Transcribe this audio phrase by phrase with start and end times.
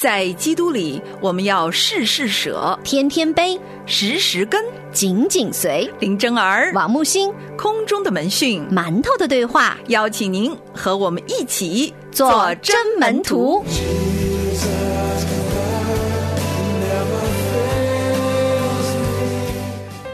[0.00, 4.64] 在基督里，我们要事事舍，天天悲，时时跟。
[4.92, 5.88] 紧紧随。
[6.00, 13.62] 林真儿，王木星，空中的门讯，馒头的对话，邀请您和我们一起做真门徒。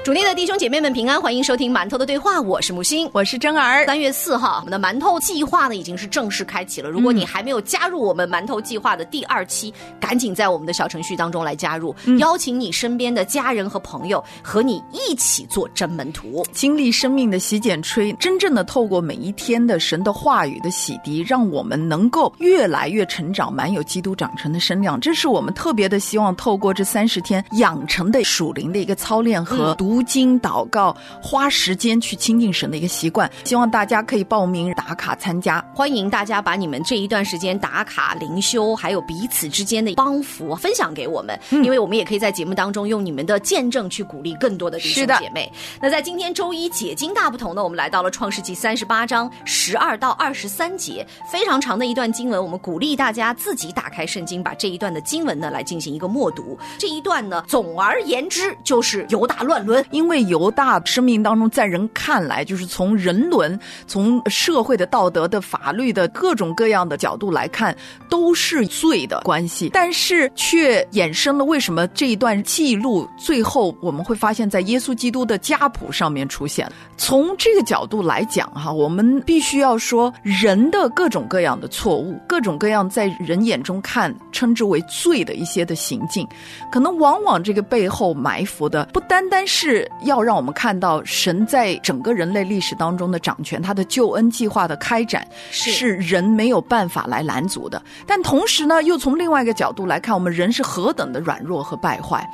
[0.07, 3.11] 主内的弟兄姐妹们平安，欢迎收听馒头的对话，我是木星。
[3.13, 3.85] 我是真儿。
[3.87, 6.89] 三月四号，我们的馒头计划呢已经是正式开启了。
[6.89, 25.01] 如果你还没有加入我们馒头计划的第二期，赶紧在我们的小程序当中来加入，邀请你身边的家人和朋友和你一起做真门徒，经历生命的洗剪吹，真正的透过每一天的神的话语的洗涤，让我们能够越来越成长，满有基督长成的身量。
[25.01, 33.31] 这是我们特别的希望，透过这三十天养成的属灵的一个操练和读经祷告，花时间去亲近神的一个习惯。
[33.45, 35.65] 希望大家可以报名打卡参加。
[35.75, 45.51] 欢迎大家把你们这一段时间打卡灵修，还有彼此之间的帮扶分享给我们，因为我们也可以在节目当中用你们的见证去鼓励更多的弟兄姐妹。
[45.81, 52.43] 那在今天周一解经大不同呢，我们来到了创世纪三十八章十二到二十三节，非常长的一段经文。
[52.43, 56.59] 我们鼓励大家自己打开圣经，把这一段的经文呢来进行一个默读。
[56.79, 67.77] 这一段呢，总而言之就是犹大乱伦，因为犹大生命当中，在人看来，就是从人伦、从社会的道德的法律的各种各样的角度来看，
[68.09, 76.71] 都是罪的关系，但是却衍生了为什么这一段记录最后我们会发现，在耶稣基督的家谱上面出现。
[76.97, 86.27] 从这个角度来讲，哈，我们必须要说，人的各种各样的错误，各种各样在人眼中看称之为罪的一些的行径，
[86.73, 102.29] 可能往往这个背后埋伏的，不单单是要让我们看到神在整个人类历史当中的掌权，他的救恩计划的开展是人没有办法来拦阻的，但同时呢，又从另外一个角度来看，我们人是何等的软弱和败坏。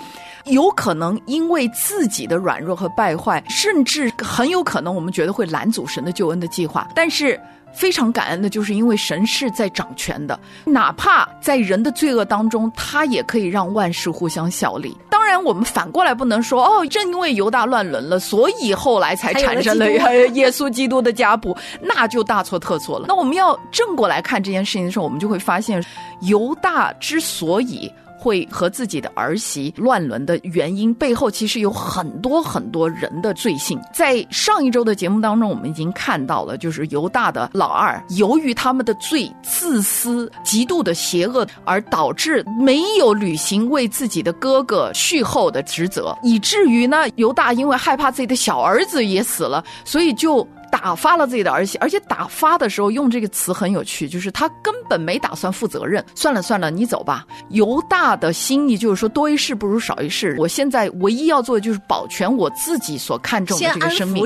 [0.47, 6.89] 有可能因为自己的软弱和败坏，甚至很有可能我们觉得会拦阻神的救恩的计划。
[6.97, 7.41] 但是
[7.73, 14.97] 非常感恩的就是，因为神是在掌权的，哪怕在人的罪恶当中，他也可以让万事互相效力。
[15.33, 19.91] 当然，我们反过来不能说哦，正因为犹大乱伦了，所以后来才产生了
[20.35, 23.07] 耶稣基督的家谱，那就大错特错了。
[23.09, 25.83] 那我们要正过来看这件事情的时候，我们就会发现，
[26.21, 27.91] 犹大之所以。
[28.23, 33.81] 会和自己的儿媳乱伦的原因背后，其实有很多很多人的罪性。
[33.93, 50.47] 在上一周的节目当中，我们已经看到了，就是犹大的老二，由于他们的罪、自私、极度的邪恶，而导致没有履行为自己的哥哥续后的职责，以至于呢，犹大因为害怕自己的小儿子也死了，所以就。
[50.83, 56.05] 啊发了自己的儿媳，而且打发的时候用这个词很有趣，就是他根本没打算负责任。
[56.15, 57.25] 算了算了，你走吧。
[57.51, 60.37] 犹大的心意就是说，多一事不如少一事。
[60.39, 64.23] 我现在唯一要做的就是保全我自己所看重的这个生命。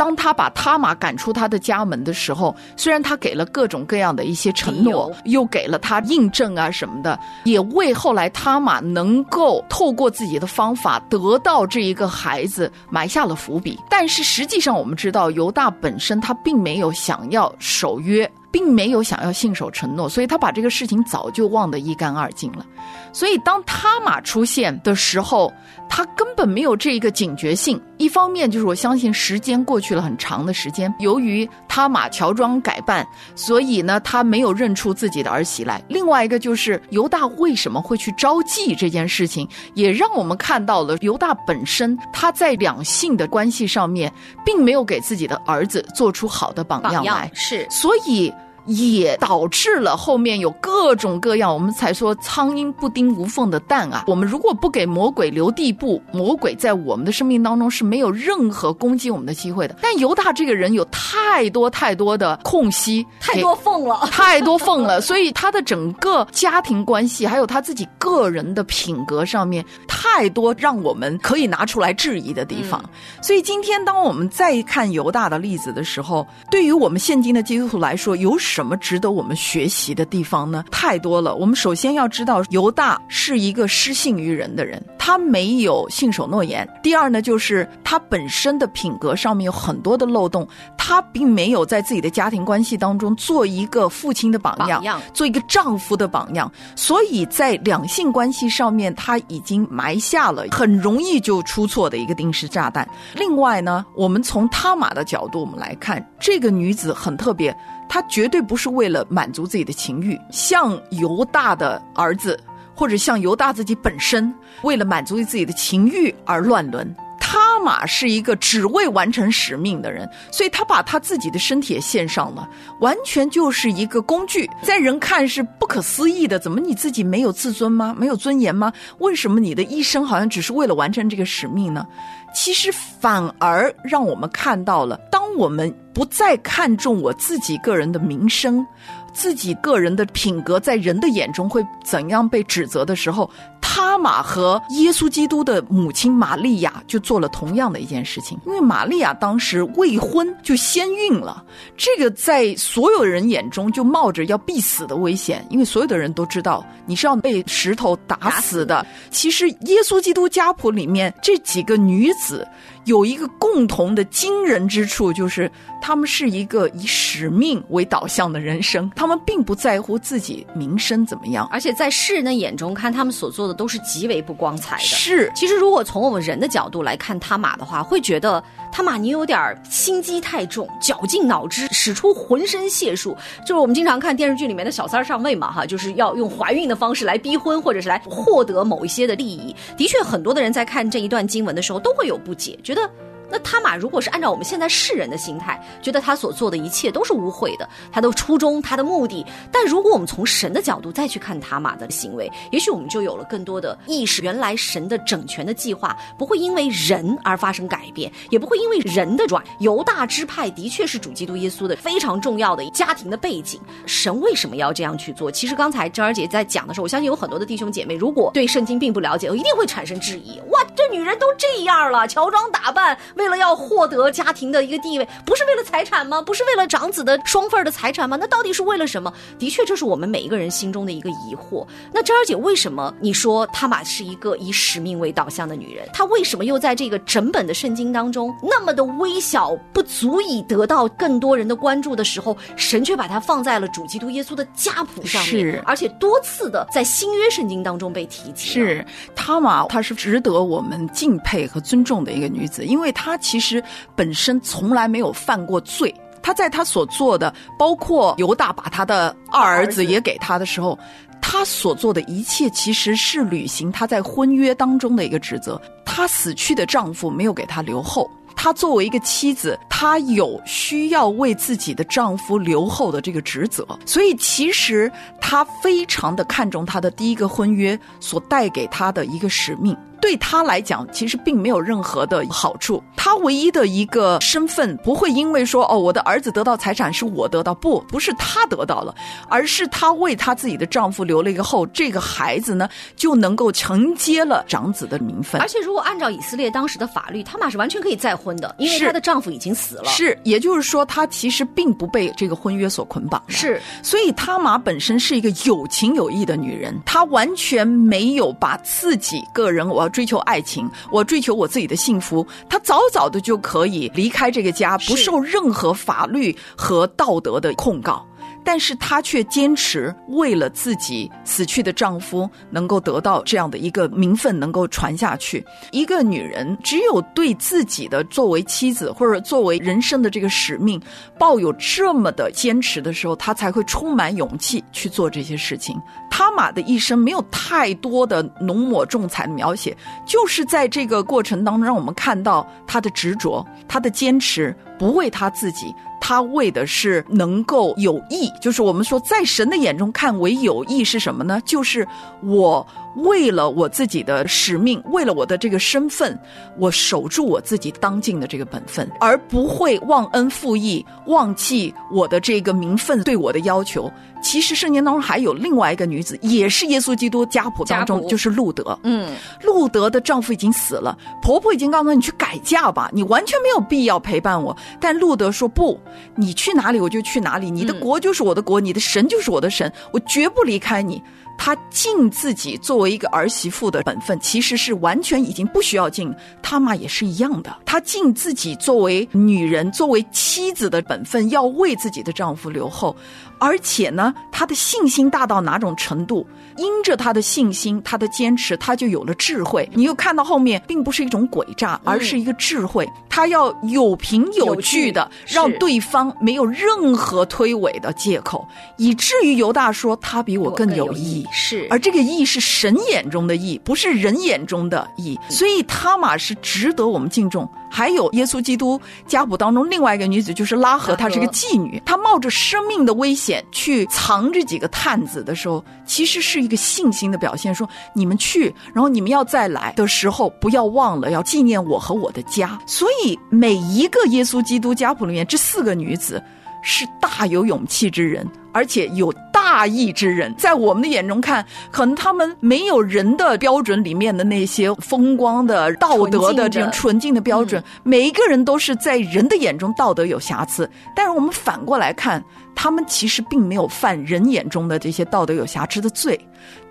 [0.00, 13.78] 当他把他玛赶出他的家门的时候，虽然他给了各种各样的一些承诺，又给了他印证啊什么的，也为后来他玛能够透过自己的方法得到这一个孩子埋下了伏笔。
[13.90, 15.70] 但是实际上，我们知道犹大。
[15.82, 22.64] 本身他并没有想要守约，并没有想要信守承诺，所以他把这个事情早就忘得一干二净了。
[23.12, 25.52] 所以当他玛出现的时候，
[25.90, 27.78] 他根本没有这一个警觉性。
[27.98, 35.82] 一方面就是我相信时间过去了很长的时间，由于他马乔装改扮，所以呢他没有认出自己的儿媳来。
[35.88, 44.10] 另外一个就是犹大为什么会去招妓这件事情，也让我们看到了犹大本身他在两性的关系上面，
[44.46, 47.30] 并没有给自己的儿子做出好的榜样来。
[47.34, 48.32] 是，所以。
[48.70, 54.04] 也导致了后面有各种各样，我们才说苍蝇不叮无缝的蛋啊。
[54.08, 59.76] 我们如果不给魔鬼留地步，魔鬼在我们的生命当中是没有任何攻击我们的机会的。
[59.80, 72.82] 但犹大这个人有太多太多的空隙，太多缝了， 太多缝了，所以他的整个家庭关系，还有他自己个人的品格上面，太多让我们可以拿出来质疑的地方。
[73.22, 78.36] 所以今天当我们再看犹大的例子的时候，对于我们现今的基督徒来说，有。
[78.40, 80.62] 什什么值得我们学习的地方呢？
[80.70, 81.34] 太多了。
[81.34, 86.68] 我们首先要知道，犹大是一个失信于人的人，他没有信守诺言。
[86.82, 96.52] 第二呢，就是他本身的品格上面有很多的漏洞，他并没有在自己的家庭关系当中做一个父亲的榜样，做一个丈夫的榜样。
[96.76, 102.86] 所以在两性关系上面，他已经埋下了很容易就出错的一个定时炸弹。
[103.14, 107.56] 另外呢，我们从他玛的角度，我们来看这个女子很特别。
[107.88, 112.38] 她绝对不是为了满足自己的情欲，像犹大的儿子
[112.80, 116.96] 或者像犹大自己本身为了满足于自己的情欲而乱伦。
[117.20, 122.48] 他玛是一个只为完成使命的人，所以他把他自己的身体也献上了，
[122.80, 126.38] 完全就是一个工具，在人看是不可思议的。
[126.38, 127.94] 怎么你自己没有自尊吗？
[127.96, 128.72] 没有尊严吗？
[128.98, 131.86] 为什么你的一生好像只是为了完成这个使命呢？
[132.34, 138.66] 其实反而让我们看到了，当我们不再看重我自己个人的名声。
[139.12, 143.30] 自己个人的品格在人的眼中会怎样被指责的时候，
[143.60, 148.38] 他玛和耶稣基督的母亲玛利亚就做了同样的一件事情。
[148.46, 151.44] 因为玛利亚当时未婚就先孕了，
[151.76, 158.84] 这个在所有人眼中就冒着要必死的危险，因为所有的人都知道你是要被石头打死的。
[159.10, 162.46] 其实耶稣基督家谱里面这几个女子。
[162.86, 165.50] 有一个共同的惊人之处，就是
[165.80, 174.82] 他们是一个以使命为导向的人生，他们并不在乎自己名声怎么样，而且在世人的眼中看他们所做的都是极为不光彩的。
[174.82, 178.42] 是，其实如果从我们人的角度来看他马的话，会觉得
[178.72, 183.16] 他马你有点心机太重，绞尽脑汁，使出浑身解数。
[183.42, 189.54] 就是我们经常看电视剧里面的小三上位嘛，哈，就是要用怀孕的方式来逼婚，或者是来获得某一些的利益。
[189.76, 192.58] 的确，很多的人在看这一段经文的时候都会有不解。
[192.70, 192.88] 觉得
[193.32, 199.24] 那他玛如果是按照我们现在世人的心态，觉得他所做的一切都是污秽的，他的初衷、他的目的。
[199.52, 204.20] 但如果我们从神的角度再去看他玛的行为，也许我们就有了更多的意识。
[204.20, 209.42] 原来神的整全的计划不会因为人而发生改变，也不会因为人的转。
[209.60, 213.60] 犹大支派的确是主基督耶稣的非常重要的家庭的背景。
[213.86, 215.30] 神为什么要这样去做？
[215.30, 220.40] 其实刚才珍儿姐在讲的时候，我相信有很多的弟兄姐妹，如果对圣经并不了解，一定会产生质疑。
[220.50, 222.96] 哇，这女人都这样了，乔装打扮。
[223.16, 226.22] 为了要获得家庭的一个地位，不是为了财产吗？
[226.22, 228.16] 不是为了长子的双份的财产吗？
[228.18, 229.12] 那到底是为了什么？
[229.38, 231.66] 的确，这是我们每一个人心中的一个疑惑。
[231.92, 235.86] 那珍儿姐，为什么你说她玛是一个以使命为导向的女人？
[235.92, 248.48] 她为什么又在这个整本的圣经当中那么的微小，不足以得到更多人的关注的时候，神却把她放在了主基督耶稣的家谱上面，是，而且多次的在新约圣经当中被提及。
[248.48, 253.62] 是，她玛她是值得我们敬佩和尊重的一个女子，因为她其实。
[253.96, 260.78] 本身从来没有犯过罪，她在她所做的，包括犹大把她的二儿子也给他的时候，
[261.20, 265.60] 她所做的一切其实是履行她在婚约当中的一个职责。
[265.84, 274.90] 她死去的丈夫没有给她留后，她作为一个妻子，她有需要为自己的丈夫留后的这个职责，所以其实
[275.30, 279.76] 她非常的看重她的第一个婚约所带给她的一个使命。
[280.00, 282.82] 对他来讲，其实并没有任何的好处。
[282.96, 288.94] 他唯一的一个身份不会因为说哦，我的儿子得到财产是我得到，不，不是他得到了，
[289.28, 292.66] 而是他为他自己的丈夫留了一个后，这个孩子呢
[292.96, 295.38] 就能够承接了长子的名分。
[295.38, 299.90] 而且，如果按照以色列当时的法律，他玛是完全可以再婚的，因为她的丈夫已经死了。
[299.90, 303.22] 是，也就是说，她其实并不被这个婚约所捆绑。
[303.28, 309.90] 是，所以他玛本身是一个有情有义的女人，她完全没有把自己个人我要。
[309.90, 312.26] 追求爱情，我追求我自己的幸福。
[312.48, 318.06] 她早早的就可以离开这个家，不受任何法律和道德的控告。
[318.44, 325.44] 但是她却坚持，为了自己死去的丈夫能够得到这样的一个名分，能够传下去。
[325.70, 330.80] 一个女人只有对自己的作为妻子或者作为人生的这个使命
[331.18, 335.76] 抱有这么的坚持的时候，她才会充满勇气去做这些事情。
[336.10, 345.72] 他玛的一生没有太多的浓抹重彩的描写，就是在这个过程当中，让我们看到她的执着，她的坚持，不为他自己。
[346.02, 351.40] 他为的是能够有益，就是我们说，在神的眼中看为有益是什么呢？
[351.44, 351.86] 就是
[352.22, 356.18] 我为了我自己的使命，为了我的这个身份，
[356.56, 363.92] 我守住我自己当尽的这个本分，而不会忘恩负义，忘记我的这个名分对我的要求。
[364.22, 368.78] 其实圣经当中还有另外一个女子，也是耶稣基督家谱当中，就是路德。
[368.82, 374.56] 嗯，路德的丈夫已经死了，婆婆已经告诉你去改嫁吧，你完全没有必要陪伴我。
[374.80, 375.80] 但路德说不，
[376.16, 381.02] 你去哪里我就去哪里，你的国就是我的国，你的神就是我的神，我绝不离开你。
[381.38, 386.14] 她尽自己作为一个儿媳妇的本分，其实是完全已经不需要尽。
[386.42, 392.94] 他妈也是一样的，她尽自己作为女人、作为妻子的本分，要为自己的丈夫留后。
[393.40, 396.24] 而且呢，他的信心大到哪种程度？
[396.56, 399.68] 因着他的信心，他的坚持，他就有了智慧。
[399.72, 402.86] 你又看到后面，并不是一种诡诈，而是一个智慧。
[403.08, 411.26] 他要有凭有据的，让对方没有任何推诿的借口，以至于犹大说他比我更有义。
[411.32, 417.50] 是，而这个义是神眼中的义，不是人眼中的义，所以他玛是值得我们敬重。
[417.70, 427.54] 还有耶稣基督家谱当中另外一个女子，就是拉合，她是个妓女，她冒着生命的危险去藏这几个探子的时候，其实是一个信心的表现。
[427.54, 432.58] 说你们去，然后你们要再来的时候，不要忘了要纪念我和我的家。
[432.66, 436.22] 所以每一个耶稣基督家谱里面，这四个女子
[436.62, 438.26] 是大有勇气之人。
[438.52, 447.62] 而且有大义之人，在我们的眼中看，可能他们没有人的标准里面的那些风光的道德的这种纯净的标准。
[447.84, 452.20] 每一个人都是在人的眼中道德有瑕疵，但是我们反过来看，
[452.54, 456.18] 他们其实并没有犯人眼中的这些道德有瑕疵的罪。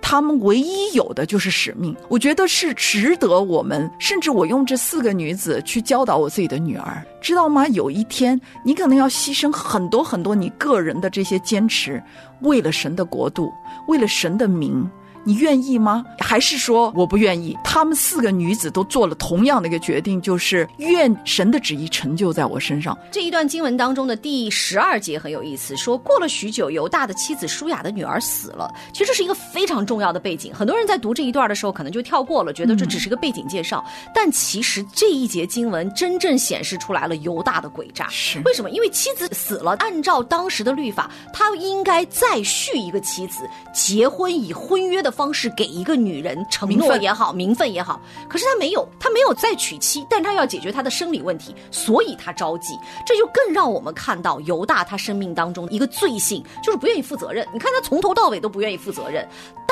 [0.02, 7.68] 他们唯一有的就是使命，我觉得是值得我们，甚至我用这四个女子去教导我自己的女儿，知道吗？
[7.68, 12.02] 有一天你可能要牺牲很多很多你个人的这些坚持，
[12.42, 13.52] 为了神的国度，
[13.88, 14.90] 为了神的名。
[15.26, 16.04] 你愿意吗？
[16.20, 17.58] 还是说我不愿意？
[17.64, 22.98] 他们四个女子都做了同样的一个决定，就是愿神的旨意成就在我身上。
[23.12, 28.74] 这一段经文当中的第十二节很有意思，说过了许久，犹大的妻子舒雅的女儿死了。
[28.94, 30.54] 其实这是一个非常重要的背景。
[30.54, 33.84] 很多人在读这一段的时候，可能就跳过了，觉得这只是个背景介绍。
[34.14, 38.08] 但其实这一节经文真正显示出来了犹大的诡诈。
[38.10, 38.70] 是为什么？
[38.70, 45.09] 因为妻子死了，按照当时的律法，他应该再续一个妻子，结婚以婚约的。
[45.12, 52.78] 方式给一个女人承诺也好，名分也好，可是他没有，他没有再娶妻，但他要解决他的生理问题，所以他着急。
[53.06, 57.48] 这就更让我们看到犹大他生命当中一个罪性，就是不愿意负责任。
[57.54, 59.28] 你看他从头到尾都不愿意负责任，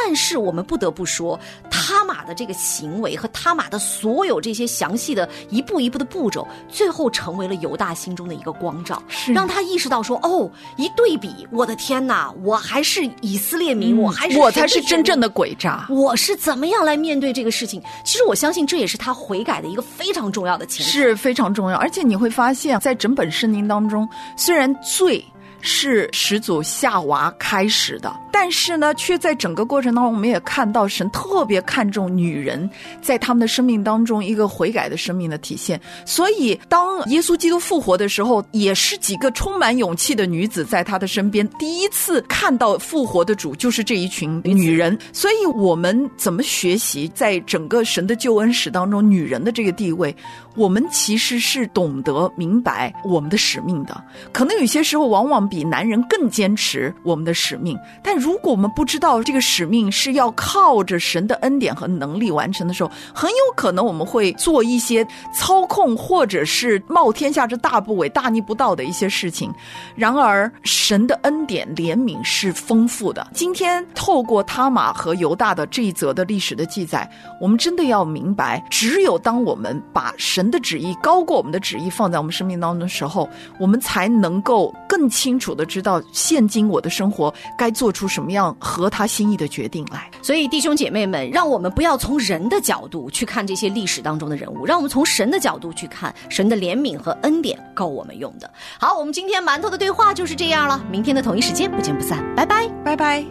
[0.07, 1.37] 但是我们不得不说，
[1.69, 15.29] 他玛的这个行为和他玛的所有这些详细的一步一步的步骤，最后成为了犹大心中的一个光照，让他意识到说：哦，一对比，我的天哪，我还是以色列民，我还是我才是真正的。
[15.29, 17.83] 诡诈，我是怎么样来面对这个事情？
[18.05, 21.75] 其实我相信这也是他悔改的一个非常重要的前提，是非常重要。
[21.75, 25.21] 而且你会发现在整本圣经当中，虽然罪。
[25.59, 32.69] 是始祖夏娃开始的，但是呢，却在整个过程当中，我们也看到神特别看重女人
[33.01, 35.81] 在他们的生命当中一个悔改的生命的体现。
[36.05, 44.95] 所以，当耶稣基督复活的时候，也是几个充满勇气的女子在他的身边，第一次看到复活的主就是这一群女人。
[45.11, 50.15] 所以，我们怎么学习在整个神的救恩史当中女人的这个地位？
[50.55, 57.77] 我们其实是懂得明白我们的使命的，可能有些时候往往比男人更坚持我们的使命。
[58.03, 69.49] 但如如果我们不知道这个使命是要靠着神的恩典和能力完成的时候，很有可能我们会做一些操控或者是冒天下之大不韪、大逆不道的一些事情。
[69.95, 73.25] 然而，神的恩典怜悯是丰富的。
[73.33, 97.57] 今天透过他玛和犹大的这一则的历史的记载，我们真的要明白，只有当我们把神的旨意高过我们的旨意，放在我们生命当中的时候，我们才能够更清楚的知道，现今我的生活该做出什么样合他心意的决定来，所以弟兄姐妹们，让我们不要从人的角度去看这些历史当中的人物，让我们从神的角度去看神的怜悯和恩典。
[97.73, 98.49] 够我们用的
[98.79, 100.83] 好，我们今天馒头的对话就是这样了。
[100.89, 103.19] 明天的同一时间，不见不散，拜拜拜拜。
[103.19, 103.29] 愿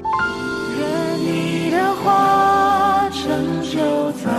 [1.19, 4.31] 你的话成就在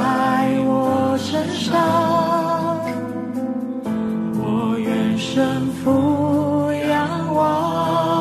[0.65, 1.75] 我身上。
[4.39, 5.43] 我愿神
[6.89, 8.16] 仰望。